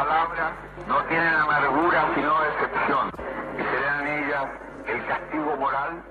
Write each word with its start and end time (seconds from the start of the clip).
Palabras 0.00 0.52
no 0.88 0.96
tienen 1.08 1.34
amargura 1.34 2.08
sino 2.14 2.40
decepción. 2.40 3.10
Y 3.58 3.62
serán 3.62 4.06
ellas 4.06 4.46
el 4.86 5.06
castigo 5.06 5.56
moral 5.58 6.02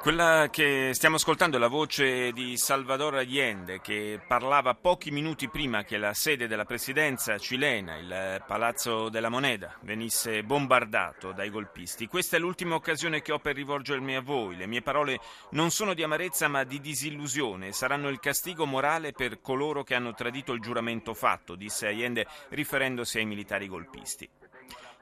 Quella 0.00 0.48
che 0.50 0.90
stiamo 0.92 1.16
ascoltando 1.16 1.56
è 1.56 1.60
la 1.60 1.68
voce 1.68 2.32
di 2.32 2.56
Salvador 2.56 3.16
Allende 3.16 3.80
che 3.80 4.20
parlava 4.26 4.74
pochi 4.74 5.10
minuti 5.10 5.48
prima 5.48 5.84
che 5.84 5.98
la 5.98 6.14
sede 6.14 6.48
della 6.48 6.64
presidenza 6.64 7.38
cilena, 7.38 7.96
il 7.96 8.42
Palazzo 8.46 9.08
della 9.08 9.28
Moneda, 9.28 9.76
venisse 9.82 10.42
bombardato 10.42 11.32
dai 11.32 11.50
golpisti. 11.50 12.06
Questa 12.06 12.36
è 12.36 12.40
l'ultima 12.40 12.74
occasione 12.74 13.22
che 13.22 13.32
ho 13.32 13.38
per 13.38 13.54
rivolgermi 13.54 14.16
a 14.16 14.20
voi. 14.20 14.56
Le 14.56 14.66
mie 14.66 14.82
parole 14.82 15.20
non 15.50 15.70
sono 15.70 15.94
di 15.94 16.02
amarezza 16.02 16.48
ma 16.48 16.64
di 16.64 16.80
disillusione. 16.80 17.72
Saranno 17.72 18.08
il 18.08 18.18
castigo 18.18 18.66
morale 18.66 19.12
per 19.12 19.40
coloro 19.40 19.84
che 19.84 19.94
hanno 19.94 20.14
tradito 20.14 20.52
il 20.52 20.60
giuramento 20.60 21.14
fatto, 21.14 21.54
disse 21.54 21.86
Allende 21.86 22.26
riferendosi 22.48 23.18
ai 23.18 23.26
militari 23.26 23.68
golpisti. 23.68 24.28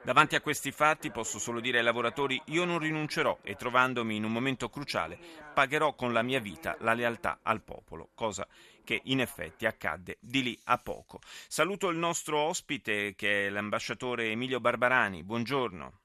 Davanti 0.03 0.35
a 0.35 0.41
questi 0.41 0.71
fatti 0.71 1.11
posso 1.11 1.37
solo 1.37 1.59
dire 1.59 1.79
ai 1.79 1.83
lavoratori 1.83 2.41
io 2.45 2.63
non 2.63 2.79
rinuncerò 2.79 3.39
e 3.41 3.55
trovandomi 3.55 4.15
in 4.15 4.23
un 4.23 4.31
momento 4.31 4.69
cruciale 4.69 5.19
pagherò 5.53 5.95
con 5.95 6.13
la 6.13 6.21
mia 6.21 6.39
vita 6.39 6.77
la 6.79 6.93
lealtà 6.93 7.39
al 7.43 7.61
popolo, 7.61 8.09
cosa 8.13 8.47
che 8.83 9.01
in 9.05 9.19
effetti 9.19 9.65
accadde 9.65 10.17
di 10.21 10.43
lì 10.43 10.59
a 10.65 10.77
poco. 10.77 11.19
Saluto 11.47 11.89
il 11.89 11.97
nostro 11.97 12.39
ospite 12.39 13.15
che 13.15 13.47
è 13.47 13.49
l'ambasciatore 13.49 14.29
Emilio 14.29 14.61
Barbarani. 14.61 15.23
Buongiorno. 15.23 15.99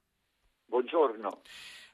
Buongiorno. 0.66 1.42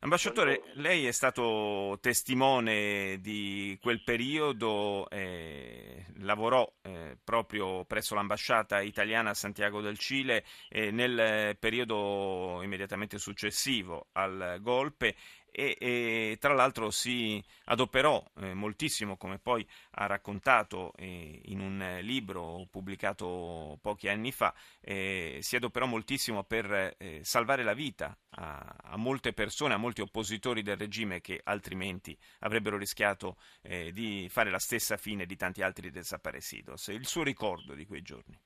Ambasciatore, 0.00 0.62
lei 0.74 1.06
è 1.06 1.10
stato 1.10 1.98
testimone 2.00 3.18
di 3.20 3.76
quel 3.82 4.04
periodo, 4.04 5.10
eh, 5.10 6.06
lavorò 6.18 6.72
eh, 6.82 7.18
proprio 7.24 7.84
presso 7.84 8.14
l'ambasciata 8.14 8.80
italiana 8.80 9.30
a 9.30 9.34
Santiago 9.34 9.80
del 9.80 9.98
Cile 9.98 10.44
eh, 10.68 10.92
nel 10.92 11.56
periodo 11.58 12.60
immediatamente 12.62 13.18
successivo 13.18 14.06
al 14.12 14.58
golpe 14.60 15.16
e, 15.50 15.76
e, 15.78 16.36
tra 16.40 16.54
l'altro 16.54 16.90
si 16.90 17.42
adoperò 17.64 18.22
eh, 18.36 18.54
moltissimo, 18.54 19.16
come 19.16 19.38
poi 19.38 19.66
ha 19.92 20.06
raccontato 20.06 20.92
eh, 20.96 21.40
in 21.46 21.60
un 21.60 21.98
libro 22.02 22.66
pubblicato 22.70 23.78
pochi 23.80 24.08
anni 24.08 24.32
fa, 24.32 24.54
eh, 24.80 25.38
si 25.42 25.56
adoperò 25.56 25.86
moltissimo 25.86 26.44
per 26.44 26.94
eh, 26.98 27.20
salvare 27.22 27.62
la 27.62 27.74
vita 27.74 28.16
a, 28.30 28.76
a, 28.82 28.96
molte 28.96 29.32
persone, 29.32 29.74
a 29.74 29.78
molti 29.78 30.00
oppositori 30.00 30.62
del 30.62 30.76
regime 30.76 31.20
che 31.20 31.40
altrimenti 31.42 32.16
avrebbero 32.40 32.76
rischiato 32.76 33.36
eh, 33.62 33.92
di 33.92 34.28
fare 34.28 34.50
la 34.50 34.58
stessa 34.58 34.96
fine 34.96 35.26
di 35.26 35.36
tanti 35.36 35.62
altri 35.62 35.90
desaparecidos. 35.90 36.88
Il 36.88 37.06
suo 37.06 37.22
ricordo 37.22 37.74
di 37.74 37.86
quei 37.86 38.02
giorni? 38.02 38.38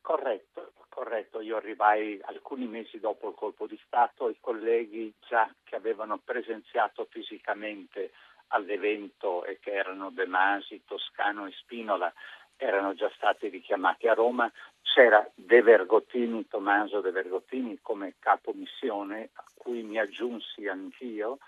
Corretto, 0.00 0.45
corretto. 1.06 1.40
Io 1.40 1.56
arrivai 1.56 2.18
alcuni 2.24 2.66
mesi 2.66 2.98
dopo 2.98 3.28
il 3.28 3.34
colpo 3.36 3.68
di 3.68 3.78
Stato, 3.86 4.28
i 4.28 4.38
colleghi 4.40 5.14
già 5.28 5.48
che 5.62 5.76
avevano 5.76 6.18
presenziato 6.18 7.06
fisicamente 7.08 8.10
all'evento 8.48 9.44
e 9.44 9.58
che 9.60 9.72
erano 9.72 10.10
De 10.10 10.26
Masi, 10.26 10.82
Toscano 10.84 11.46
e 11.46 11.52
Spinola 11.52 12.12
erano 12.56 12.94
già 12.94 13.10
stati 13.14 13.48
richiamati 13.48 14.08
a 14.08 14.14
Roma. 14.14 14.50
C'era 14.82 15.24
De 15.34 15.62
Vergottini, 15.62 16.48
Tommaso 16.48 17.00
De 17.00 17.12
Vergottini 17.12 17.78
come 17.80 18.14
capo 18.18 18.52
missione 18.52 19.30
a 19.34 19.44
cui 19.54 19.82
mi 19.82 19.98
aggiunsi 19.98 20.66
anch'io. 20.66 21.38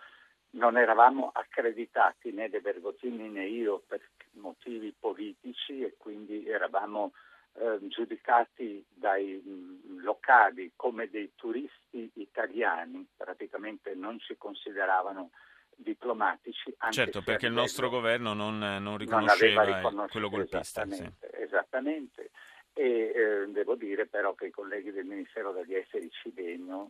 Non 0.51 0.79
eravamo 0.79 1.31
accreditati 1.35 2.31
né 2.31 2.49
De 2.49 2.61
Vergottini 2.61 3.29
né 3.29 3.47
io 3.47 3.83
per 3.89 4.03
motivi 4.35 4.95
politici 4.97 5.83
e 5.83 5.95
quindi 5.99 6.49
eravamo 6.49 7.13
eh, 7.61 7.79
giudicati 7.89 8.85
dai 8.89 9.43
mh, 9.45 10.03
locali 10.03 10.73
come 10.77 11.09
dei 11.09 11.33
turisti 11.35 12.11
italiani, 12.15 13.07
praticamente 13.17 13.95
non 13.95 14.19
ci 14.21 14.37
consideravano 14.37 15.31
diplomatici. 15.75 16.75
certo, 16.91 17.23
perché 17.23 17.47
il 17.47 17.53
nostro 17.53 17.89
governo 17.89 18.33
non, 18.33 18.59
non 18.59 18.97
riconosceva 18.97 19.65
non 19.91 20.07
quello 20.09 20.29
golpista. 20.29 20.83
Esattamente, 20.83 21.31
sì. 21.31 21.43
esattamente. 21.43 22.31
E 22.73 23.13
eh, 23.15 23.47
devo 23.49 23.75
dire 23.75 24.07
però 24.07 24.35
che 24.35 24.47
i 24.47 24.51
colleghi 24.51 24.93
del 24.93 25.05
Ministero 25.05 25.53
degli 25.53 25.75
Esteri 25.75 26.09
cileno, 26.11 26.89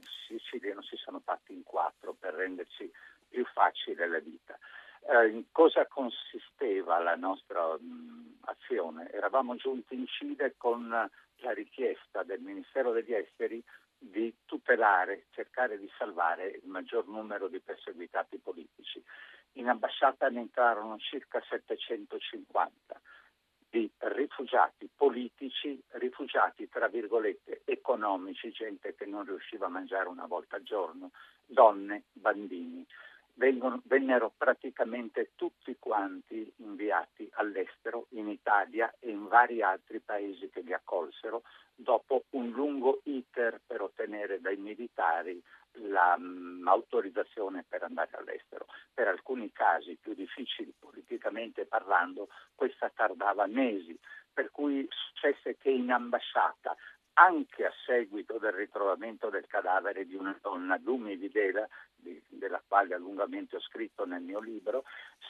cileno 0.51 0.83
si 0.83 0.97
sono 0.97 1.21
fatti 1.25 1.53
in 1.53 1.63
quattro 1.63 2.15
per 2.19 2.35
renderci 2.35 2.91
più 3.29 3.45
facile 3.47 4.07
la 4.07 4.19
vita. 4.19 4.59
Eh, 5.07 5.29
in 5.29 5.45
cosa 5.53 5.87
consisteva 5.87 6.99
la 6.99 7.15
nostra 7.15 7.77
mh, 7.79 8.39
azione? 8.43 9.11
Eravamo 9.11 9.57
giunti 9.57 9.95
in 9.95 10.07
Cile 10.07 10.55
con 10.57 10.89
la 10.89 11.53
richiesta 11.53 12.23
del 12.23 12.41
Ministero 12.41 12.93
degli 12.93 13.15
Esteri 13.15 13.63
di 13.99 14.33
tutelare, 14.45 15.27
cercare 15.31 15.79
di 15.79 15.91
salvare 15.99 16.61
il 16.63 16.69
maggior 16.69 17.07
numero 17.09 17.49
di 17.49 17.61
perseguitati 17.61 18.39
politici. 18.39 19.03
In 19.53 19.69
ambasciata 19.69 20.29
ne 20.29 20.41
entrarono 20.41 20.99
circa 20.99 21.43
750 21.49 23.01
di 23.71 23.91
rifugiati 23.99 24.89
politici, 24.95 25.83
rifugiati 25.93 26.69
tra 26.69 26.89
virgolette 26.89 27.63
economici, 27.65 28.51
gente 28.51 28.95
che 28.95 29.05
non 29.05 29.25
riusciva 29.25 29.67
a 29.67 29.71
mangiare 29.71 30.09
una 30.09 30.27
volta 30.27 30.57
al 30.57 30.63
giorno, 30.63 31.11
donne, 31.45 32.05
bambini 32.13 32.87
vengono, 33.39 33.81
vennero 33.85 34.33
praticamente 34.37 35.31
tutti 35.35 35.77
quanti 35.79 36.53
inviati 36.57 37.29
all'estero, 37.35 38.07
in 38.11 38.29
Italia 38.29 38.93
e 38.99 39.11
in 39.11 39.27
vari 39.27 39.63
altri 39.63 40.01
paesi 40.01 40.51
che 40.51 40.61
li 40.61 40.73
accolsero, 40.73 41.43
dopo 41.75 42.25
un 42.31 42.51
lungo 42.51 43.01
iter 43.05 43.61
per 43.65 43.81
ottenere 43.81 44.41
dai 44.41 44.57
militari 44.57 45.41
l'autorizzazione 45.73 47.65
per 47.67 47.85
andare 47.85 48.17
all'estero. 48.17 48.67
Per 48.93 49.07
alcuni 49.07 49.53
casi 49.53 49.97
più 50.01 50.15
difficili 50.15 50.75
politicamente 50.77 51.67
parlando, 51.67 52.29
questa 52.55 52.91
tardava 52.95 53.47
mesi, 53.47 53.97
per 54.33 54.51
cui 54.51 54.87
successe 54.91 55.57
che 55.57 55.71
in 55.71 55.91
ambasciata 55.91 56.77
anche 57.19 57.65
a 57.65 57.73
seguito 57.85 58.39
del 58.39 58.53
ritrovamento 58.53 59.29
del 59.29 59.47
cadavere 59.49 60.07
di 60.07 60.15
una 60.15 60.37
donna, 60.41 60.79
Dumi 60.79 61.17
Videla, 61.17 61.67
di, 61.97 62.21
della 62.29 62.63
quale 62.67 62.95
allungamente 62.95 63.57
ho 63.57 63.61
scritto 63.61 64.07
nel 64.07 64.23
mio 64.23 64.39
libro, 64.39 64.85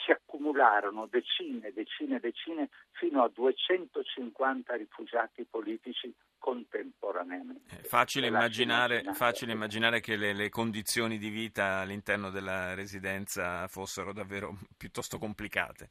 si 0.05 0.11
accumularono 0.11 1.07
decine, 1.07 1.73
decine, 1.73 2.21
decine, 2.21 2.69
fino 2.91 3.23
a 3.23 3.31
250 3.31 4.75
rifugiati 4.75 5.47
politici 5.47 6.15
contemporaneamente. 6.37 7.77
È 7.81 7.83
facile 7.83 8.27
immaginare, 8.27 9.03
facile 9.15 9.53
immaginare, 9.53 10.01
che 10.01 10.17
le, 10.17 10.35
le, 10.35 10.51
condizioni 10.51 11.17
di 11.17 11.31
vita 11.31 11.79
all'interno 11.79 12.31
della 12.31 12.75
residenza 12.75 13.67
fossero 13.67 14.13
davvero 14.13 14.59
piuttosto 14.77 15.19
complicate. 15.19 15.89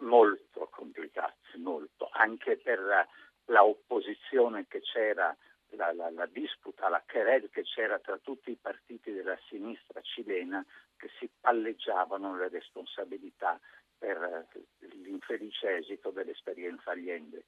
Molto 0.00 0.68
complicate, 0.70 1.58
molto, 1.58 2.10
anche 2.12 2.58
per 2.58 3.08
la 3.50 3.64
opposizione 3.64 4.66
che 4.68 4.80
c'era, 4.80 5.36
la, 5.70 5.92
la, 5.92 6.10
la, 6.10 6.26
disputa, 6.26 6.88
la 6.88 7.02
querel 7.06 7.50
che 7.50 7.62
c'era 7.62 7.98
tra 7.98 8.18
tutti 8.18 8.50
i 8.50 8.58
partiti 8.60 9.12
della 9.12 9.38
sinistra 9.48 10.00
cilena 10.00 10.64
che 10.96 11.10
si 11.18 11.28
palleggiavano 11.40 12.36
le 12.36 12.48
responsabilità 12.48 13.60
per 13.98 14.46
l'infelice 14.78 15.76
esito 15.76 16.10
dell'esperienza 16.10 16.90
Allende. 16.90 17.44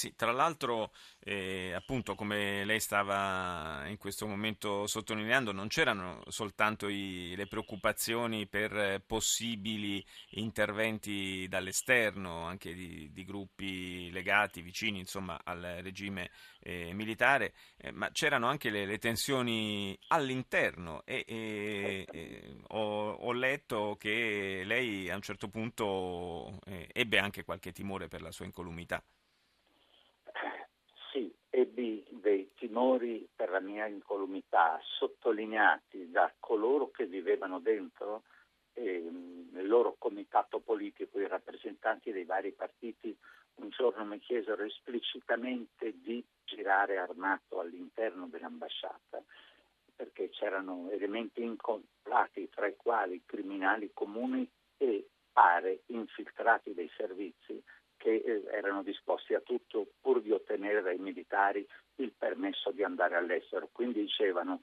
Sì, 0.00 0.14
tra 0.16 0.32
l'altro, 0.32 0.92
eh, 1.18 1.74
appunto, 1.74 2.14
come 2.14 2.64
lei 2.64 2.80
stava 2.80 3.86
in 3.86 3.98
questo 3.98 4.26
momento 4.26 4.86
sottolineando, 4.86 5.52
non 5.52 5.68
c'erano 5.68 6.22
soltanto 6.28 6.88
i, 6.88 7.34
le 7.36 7.46
preoccupazioni 7.46 8.46
per 8.46 9.02
possibili 9.06 10.02
interventi 10.30 11.46
dall'esterno, 11.50 12.46
anche 12.46 12.72
di, 12.72 13.12
di 13.12 13.24
gruppi 13.26 14.10
legati, 14.10 14.62
vicini, 14.62 15.00
insomma, 15.00 15.38
al 15.44 15.60
regime 15.82 16.30
eh, 16.60 16.94
militare, 16.94 17.52
eh, 17.76 17.90
ma 17.92 18.10
c'erano 18.10 18.46
anche 18.48 18.70
le, 18.70 18.86
le 18.86 18.96
tensioni 18.96 19.94
all'interno. 20.08 21.02
E, 21.04 21.26
e, 21.28 22.06
e 22.10 22.56
ho, 22.68 23.10
ho, 23.10 23.32
letto 23.32 23.96
che 23.98 24.62
lei 24.64 25.10
a 25.10 25.14
un 25.14 25.20
certo 25.20 25.48
punto 25.50 26.58
eh, 26.64 26.88
ebbe 26.90 27.18
anche 27.18 27.44
qualche 27.44 27.72
timore 27.72 28.08
per 28.08 28.22
la 28.22 28.32
sua 28.32 28.46
incolumità 28.46 29.04
ebbi 31.50 32.06
dei 32.10 32.50
timori 32.54 33.28
per 33.34 33.50
la 33.50 33.60
mia 33.60 33.86
incolumità 33.86 34.80
sottolineati 34.82 36.10
da 36.10 36.32
coloro 36.38 36.90
che 36.90 37.06
vivevano 37.06 37.58
dentro, 37.58 38.22
ehm, 38.74 39.50
il 39.54 39.66
loro 39.66 39.96
comitato 39.98 40.60
politico, 40.60 41.18
i 41.18 41.26
rappresentanti 41.26 42.12
dei 42.12 42.24
vari 42.24 42.52
partiti, 42.52 43.16
un 43.56 43.68
giorno 43.70 44.04
mi 44.04 44.18
chiesero 44.18 44.62
esplicitamente 44.64 45.94
di 46.00 46.24
girare 46.44 46.98
armato 46.98 47.60
all'interno 47.60 48.26
dell'ambasciata 48.26 49.22
perché 49.94 50.30
c'erano 50.30 50.88
elementi 50.90 51.42
incontrati 51.42 52.48
tra 52.48 52.66
i 52.66 52.74
quali 52.74 53.20
criminali 53.26 53.90
comuni 53.92 54.48
e 54.78 55.08
pare 55.30 55.82
infiltrati 55.86 56.72
dei 56.72 56.90
servizi 56.96 57.62
che 58.00 58.22
eh, 58.24 58.44
erano 58.50 58.82
disposti 58.82 59.34
a 59.34 59.40
tutto 59.40 59.86
pur 60.00 60.22
di 60.22 60.32
ottenere 60.32 60.80
dai 60.80 60.96
militari 60.96 61.66
il 61.96 62.12
permesso 62.16 62.70
di 62.70 62.82
andare 62.82 63.14
all'estero. 63.14 63.68
Quindi 63.70 64.00
dicevano 64.00 64.62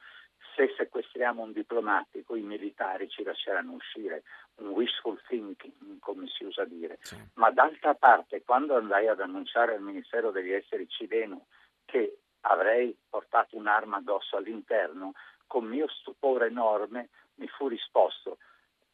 se 0.55 0.73
sequestriamo 0.75 1.43
un 1.43 1.51
diplomatico 1.51 2.35
i 2.35 2.41
militari 2.41 3.07
ci 3.09 3.21
lasceranno 3.21 3.73
uscire, 3.73 4.23
un 4.55 4.69
wishful 4.69 5.21
thinking 5.27 5.99
come 5.99 6.27
si 6.27 6.45
usa 6.45 6.65
dire. 6.65 6.97
Sì. 7.01 7.15
Ma 7.35 7.51
d'altra 7.51 7.93
parte 7.93 8.41
quando 8.41 8.75
andai 8.75 9.07
ad 9.07 9.21
annunciare 9.21 9.75
al 9.75 9.81
Ministero 9.83 10.31
degli 10.31 10.51
Esteri 10.51 10.87
cileno 10.89 11.45
che 11.85 12.17
avrei 12.41 12.97
portato 13.07 13.55
un'arma 13.55 13.97
addosso 13.97 14.35
all'interno, 14.35 15.13
con 15.45 15.65
mio 15.65 15.87
stupore 15.89 16.47
enorme 16.47 17.09
mi 17.35 17.47
fu 17.47 17.67
risposto 17.67 18.39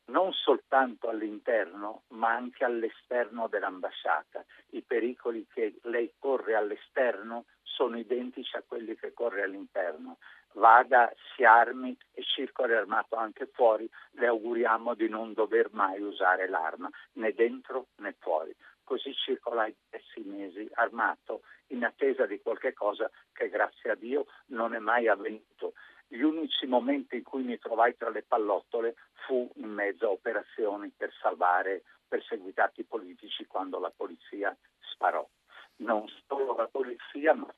non 0.06 0.32
soltanto 0.34 1.10
all'interno 1.10 2.04
ma 2.10 2.34
anche 2.34 2.64
all'esterno 2.64 3.48
dell'ambasciata. 3.48 4.44
I 4.72 4.82
pericoli 4.82 5.48
che 5.52 5.76
lei 5.84 6.14
corre 6.20 6.56
all'esterno 6.56 7.46
sono 7.62 7.98
identici 7.98 8.56
a 8.56 8.64
quelli 8.66 8.96
che 8.96 9.14
corre 9.14 9.44
all'interno. 9.44 10.18
Vada, 10.54 11.12
si 11.34 11.44
armi 11.44 11.98
e 12.12 12.22
circoli 12.24 12.74
armato 12.74 13.16
anche 13.16 13.48
fuori, 13.48 13.90
le 14.12 14.28
auguriamo 14.28 14.94
di 14.94 15.10
non 15.10 15.34
dover 15.34 15.70
mai 15.72 16.00
usare 16.02 16.48
l'arma, 16.48 16.90
né 17.14 17.34
dentro 17.34 17.88
né 17.98 18.16
fuori. 18.20 18.56
Così 18.84 19.14
circolai 19.16 19.74
diversi 19.84 20.22
mesi 20.30 20.70
armato 20.74 21.42
in 21.68 21.84
attesa 21.84 22.26
di 22.26 22.40
qualche 22.42 22.74
cosa 22.74 23.10
che 23.32 23.50
grazie 23.50 23.92
a 23.92 23.96
Dio 23.96 24.28
non 24.48 24.76
è 24.76 24.80
mai 24.80 25.08
avvenuto 25.08 25.74
gli 26.14 26.22
unici 26.22 26.68
momenti 26.68 27.16
in 27.18 27.24
cui 27.24 27.42
mi 27.42 27.58
trovai 27.58 27.98
tra 27.98 28.10
le 28.10 28.22
pallottole 28.22 28.96
fu 29.26 29.50
in 29.56 29.70
mezzo 29.70 30.06
a 30.06 30.12
operazioni 30.12 30.92
per 30.96 31.12
salvare 31.20 31.84
perseguitati 32.08 32.84
politici 32.84 33.48
quando 33.48 33.80
la 33.80 33.92
polizia 33.96 34.56
sparò. 34.80 35.28
Non 35.78 36.06
solo 36.28 36.56
la 36.56 36.68
polizia, 36.68 37.34
ma 37.34 37.52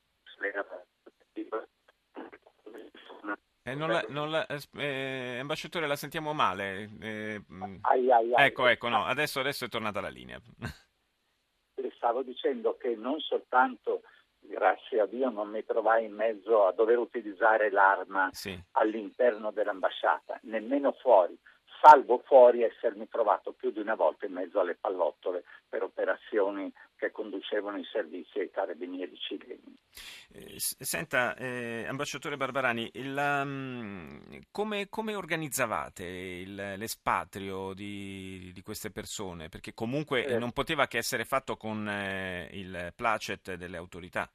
eh, 3.62 3.74
non 3.74 3.90
la, 3.90 4.04
non 4.08 4.30
la, 4.30 4.46
eh, 4.46 5.38
ambasciatore, 5.40 5.86
la 5.86 5.96
sentiamo 5.96 6.32
male. 6.32 6.88
Eh, 7.00 7.42
ai, 7.82 8.10
ai, 8.10 8.32
ai. 8.32 8.46
Ecco, 8.46 8.68
ecco, 8.68 8.88
no, 8.88 9.04
adesso, 9.04 9.40
adesso 9.40 9.64
è 9.64 9.68
tornata 9.68 10.00
la 10.00 10.08
linea. 10.08 10.40
Le 11.74 11.92
stavo 11.96 12.22
dicendo 12.22 12.76
che 12.76 12.94
non 12.94 13.18
soltanto 13.18 14.02
grazie 14.56 15.00
a 15.00 15.06
Dio 15.06 15.28
non 15.28 15.50
mi 15.50 15.62
trovai 15.64 16.06
in 16.06 16.14
mezzo 16.14 16.66
a 16.66 16.72
dover 16.72 16.96
utilizzare 16.96 17.70
l'arma 17.70 18.30
sì. 18.32 18.58
all'interno 18.72 19.50
dell'ambasciata, 19.50 20.40
nemmeno 20.44 20.92
fuori, 20.92 21.38
salvo 21.82 22.22
fuori 22.24 22.62
essermi 22.62 23.06
trovato 23.08 23.52
più 23.52 23.70
di 23.70 23.80
una 23.80 23.94
volta 23.94 24.24
in 24.26 24.32
mezzo 24.32 24.60
alle 24.60 24.76
pallottole 24.76 25.44
per 25.68 25.82
operazioni 25.82 26.72
che 26.96 27.10
conducevano 27.10 27.76
i 27.76 27.84
servizi 27.92 28.38
ai 28.38 28.50
carabinieri 28.50 29.14
cileni. 29.16 29.76
Eh, 30.32 30.54
senta, 30.58 31.36
eh, 31.36 31.84
ambasciatore 31.86 32.36
Barbarani, 32.36 32.90
il, 32.94 33.16
um, 33.16 34.40
come, 34.50 34.88
come, 34.88 35.14
organizzavate 35.14 36.04
il, 36.04 36.54
l'espatrio 36.54 37.74
di, 37.74 38.50
di, 38.54 38.62
queste 38.62 38.90
persone? 38.90 39.48
Perché 39.48 39.74
comunque 39.74 40.24
eh. 40.24 40.38
non 40.38 40.52
poteva 40.52 40.86
che 40.86 40.98
essere 40.98 41.24
fatto 41.24 41.56
con 41.56 41.86
eh, 41.88 42.48
il 42.52 42.92
placet 42.96 43.54
delle 43.54 43.76
autorità 43.76 44.28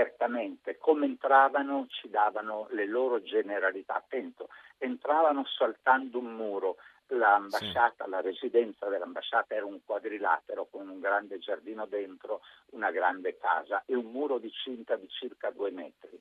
certamente 0.00 0.78
come 0.78 1.04
entravano 1.04 1.86
ci 1.88 2.08
davano 2.08 2.66
le 2.70 2.86
loro 2.86 3.22
generalità. 3.22 3.96
Attento, 3.96 4.48
entravano 4.78 5.44
saltando 5.44 6.18
un 6.18 6.34
muro, 6.34 6.76
l'ambasciata, 7.08 8.04
sì. 8.04 8.10
la 8.10 8.20
residenza 8.20 8.88
dell'ambasciata 8.88 9.54
era 9.54 9.66
un 9.66 9.80
quadrilatero 9.84 10.68
con 10.70 10.88
un 10.88 11.00
grande 11.00 11.38
giardino 11.38 11.84
dentro, 11.84 12.40
una 12.70 12.90
grande 12.90 13.36
casa 13.36 13.82
e 13.84 13.94
un 13.94 14.06
muro 14.06 14.38
di 14.38 14.50
cinta 14.50 14.96
di 14.96 15.08
circa 15.08 15.50
due 15.50 15.70
metri 15.70 16.18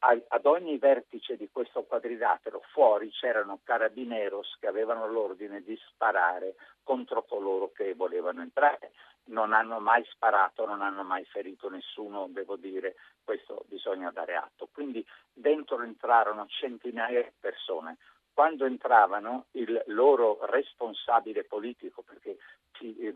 ad 0.00 0.46
ogni 0.46 0.78
vertice 0.78 1.36
di 1.36 1.50
questo 1.52 1.82
quadrilatero 1.82 2.62
fuori 2.72 3.10
c'erano 3.10 3.60
carabineros 3.62 4.56
che 4.58 4.66
avevano 4.66 5.06
l'ordine 5.06 5.62
di 5.62 5.78
sparare 5.88 6.54
contro 6.82 7.22
coloro 7.24 7.70
che 7.72 7.94
volevano 7.94 8.40
entrare. 8.40 8.92
Non 9.24 9.52
hanno 9.52 9.78
mai 9.78 10.02
sparato, 10.06 10.66
non 10.66 10.80
hanno 10.80 11.02
mai 11.02 11.24
ferito 11.26 11.68
nessuno, 11.68 12.28
devo 12.30 12.56
dire, 12.56 12.96
questo 13.22 13.64
bisogna 13.68 14.10
dare 14.10 14.34
atto. 14.36 14.68
Quindi 14.72 15.06
dentro 15.32 15.82
entrarono 15.82 16.46
centinaia 16.48 17.22
di 17.22 17.32
persone, 17.38 17.98
quando 18.32 18.64
entravano 18.64 19.46
il 19.52 19.82
loro 19.86 20.38
responsabile 20.46 21.44
politico, 21.44 22.02
perché 22.02 22.38
si 22.78 22.96
eh, 22.98 23.14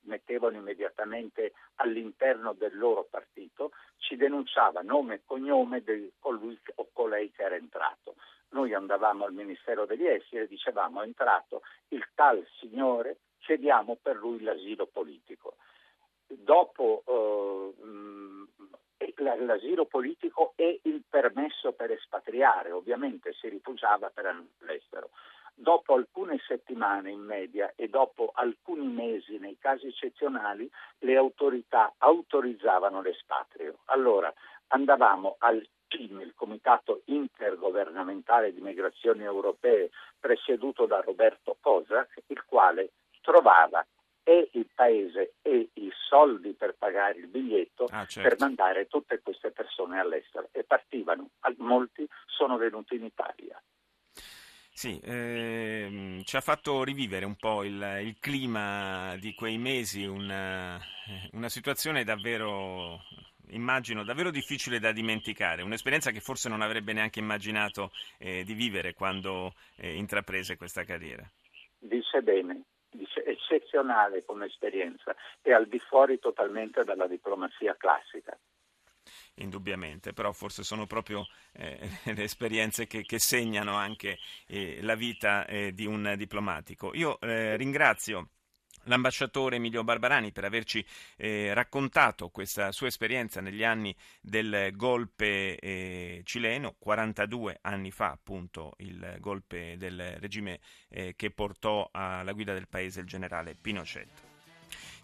mettevano 0.00 0.56
immediatamente 0.56 1.52
all'interno 1.76 2.52
del 2.52 2.76
loro 2.76 3.06
partito, 3.08 3.70
ci 3.98 4.16
denunciava 4.16 4.80
nome 4.82 5.14
e 5.14 5.20
cognome 5.24 5.82
di 5.82 6.12
colui 6.18 6.58
o 6.76 6.88
colei 6.92 7.30
che 7.30 7.42
era 7.42 7.56
entrato. 7.56 8.16
Noi 8.50 8.74
andavamo 8.74 9.24
al 9.24 9.32
Ministero 9.32 9.86
degli 9.86 10.06
Esteri 10.06 10.44
e 10.44 10.48
dicevamo 10.48 11.02
è 11.02 11.04
entrato 11.04 11.62
il 11.88 12.06
tal 12.14 12.44
signore, 12.58 13.18
chiediamo 13.38 13.98
per 14.00 14.16
lui 14.16 14.40
l'asilo 14.42 14.86
politico. 14.86 15.56
Dopo 16.26 17.02
eh, 17.06 17.84
l'asilo 19.18 19.84
politico 19.86 20.52
e 20.56 20.80
il 20.82 21.02
permesso 21.08 21.72
per 21.72 21.90
espatriare, 21.90 22.70
ovviamente 22.72 23.32
si 23.32 23.48
rifugiava 23.48 24.10
per 24.10 24.26
andare 24.26 24.48
all'estero. 24.62 25.10
Dopo 25.56 25.94
alcune 25.94 26.40
settimane 26.46 27.12
in 27.12 27.20
media 27.20 27.72
e 27.76 27.88
dopo 27.88 28.32
alcuni 28.34 28.88
mesi 28.88 29.38
nei 29.38 29.56
casi 29.58 29.86
eccezionali 29.86 30.68
le 30.98 31.16
autorità 31.16 31.94
autorizzavano 31.96 33.00
l'espatrio. 33.00 33.78
Allora 33.86 34.32
andavamo 34.68 35.36
al 35.38 35.64
CIM, 35.86 36.20
il 36.20 36.34
Comitato 36.34 37.02
Intergovernamentale 37.04 38.52
di 38.52 38.60
Migrazioni 38.60 39.22
Europee, 39.22 39.90
presieduto 40.18 40.86
da 40.86 41.00
Roberto 41.00 41.56
Cosa, 41.60 42.06
il 42.26 42.44
quale 42.44 42.90
trovava 43.20 43.86
e 44.24 44.48
il 44.52 44.66
paese 44.74 45.34
e 45.42 45.68
i 45.74 45.92
soldi 46.08 46.54
per 46.54 46.74
pagare 46.76 47.18
il 47.18 47.28
biglietto 47.28 47.84
ah, 47.90 48.06
certo. 48.06 48.28
per 48.28 48.38
mandare 48.40 48.86
tutte 48.86 49.20
queste 49.22 49.50
persone 49.50 50.00
all'estero 50.00 50.48
e 50.50 50.64
partivano, 50.64 51.28
molti 51.58 52.08
sono 52.26 52.56
venuti 52.56 52.96
in 52.96 53.04
Italia. 53.04 53.62
Sì, 54.76 55.00
ehm, 55.04 56.24
ci 56.24 56.36
ha 56.36 56.40
fatto 56.40 56.82
rivivere 56.82 57.24
un 57.24 57.36
po' 57.36 57.62
il, 57.62 58.00
il 58.02 58.16
clima 58.18 59.14
di 59.20 59.32
quei 59.32 59.56
mesi, 59.56 60.04
una, 60.04 60.80
una, 61.30 61.48
situazione 61.48 62.02
davvero, 62.02 63.00
immagino, 63.50 64.02
davvero 64.02 64.32
difficile 64.32 64.80
da 64.80 64.90
dimenticare, 64.90 65.62
un'esperienza 65.62 66.10
che 66.10 66.18
forse 66.18 66.48
non 66.48 66.60
avrebbe 66.60 66.92
neanche 66.92 67.20
immaginato 67.20 67.92
eh, 68.18 68.42
di 68.42 68.54
vivere 68.54 68.94
quando 68.94 69.54
eh, 69.76 69.94
intraprese 69.94 70.56
questa 70.56 70.82
carriera. 70.82 71.24
Dice 71.78 72.20
bene, 72.22 72.64
eccezionale 73.24 74.24
come 74.24 74.46
esperienza 74.46 75.14
e 75.42 75.52
al 75.52 75.66
di 75.66 75.78
fuori 75.78 76.18
totalmente 76.18 76.84
dalla 76.84 77.06
diplomazia 77.06 77.76
classica 77.76 78.36
indubbiamente, 79.36 80.12
però 80.12 80.32
forse 80.32 80.62
sono 80.62 80.86
proprio 80.86 81.26
eh, 81.52 81.78
le 82.14 82.22
esperienze 82.22 82.86
che, 82.86 83.02
che 83.02 83.18
segnano 83.18 83.74
anche 83.74 84.18
eh, 84.46 84.80
la 84.82 84.94
vita 84.94 85.46
eh, 85.46 85.72
di 85.72 85.86
un 85.86 86.14
diplomatico. 86.16 86.94
Io 86.94 87.20
eh, 87.20 87.56
ringrazio 87.56 88.28
l'ambasciatore 88.84 89.56
Emilio 89.56 89.84
Barbarani 89.84 90.32
per 90.32 90.44
averci 90.44 90.84
eh, 91.16 91.52
raccontato 91.54 92.28
questa 92.28 92.72
sua 92.72 92.88
esperienza 92.88 93.40
negli 93.40 93.64
anni 93.64 93.94
del 94.20 94.70
golpe 94.74 95.56
eh, 95.58 96.22
cileno, 96.24 96.74
42 96.78 97.58
anni 97.62 97.90
fa 97.90 98.10
appunto 98.10 98.74
il 98.78 99.16
golpe 99.20 99.76
del 99.76 100.16
regime 100.18 100.60
eh, 100.88 101.14
che 101.16 101.30
portò 101.30 101.88
alla 101.92 102.32
guida 102.32 102.52
del 102.52 102.68
paese 102.68 103.00
il 103.00 103.06
generale 103.06 103.54
Pinochet. 103.54 104.33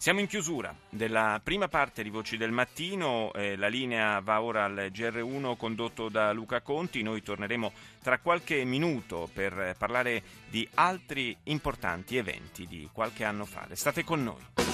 Siamo 0.01 0.21
in 0.21 0.29
chiusura 0.29 0.75
della 0.89 1.43
prima 1.45 1.69
parte 1.69 2.03
di 2.03 2.09
Voci 2.09 2.39
del 2.39 2.53
Mattino, 2.53 3.35
eh, 3.35 3.55
la 3.55 3.69
linea 3.69 4.19
va 4.21 4.41
ora 4.41 4.65
al 4.65 4.89
GR1 4.91 5.59
condotto 5.59 6.09
da 6.09 6.33
Luca 6.33 6.63
Conti, 6.63 7.03
noi 7.03 7.23
torneremo 7.23 7.71
tra 8.03 8.19
qualche 8.19 8.65
minuto 8.65 9.29
per 9.31 9.75
parlare 9.77 10.23
di 10.49 10.67
altri 10.77 11.37
importanti 11.45 12.17
eventi 12.17 12.67
di 12.67 12.89
qualche 12.91 13.25
anno 13.25 13.45
fa. 13.45 13.67
Restate 13.69 14.03
con 14.03 14.23
noi. 14.23 14.70